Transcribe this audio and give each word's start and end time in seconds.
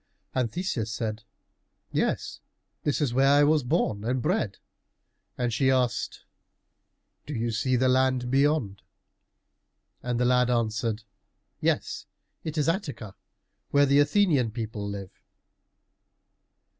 And 0.33 0.51
Theseus 0.51 0.91
said, 0.91 1.21
"Yes, 1.91 2.39
this 2.81 3.01
is 3.01 3.13
where 3.13 3.27
I 3.27 3.43
was 3.43 3.61
born 3.61 4.03
and 4.03 4.19
bred." 4.19 4.57
And 5.37 5.53
she 5.53 5.69
asked, 5.69 6.21
"Do 7.27 7.35
you 7.35 7.51
see 7.51 7.75
the 7.75 7.87
land 7.87 8.31
beyond?" 8.31 8.81
And 10.01 10.19
the 10.19 10.25
lad 10.25 10.49
answered, 10.49 11.03
"Yes, 11.59 12.07
that 12.41 12.57
is 12.57 12.67
Attica, 12.67 13.13
where 13.69 13.85
the 13.85 13.99
Athenian 13.99 14.49
people 14.49 14.89
live!" 14.89 15.11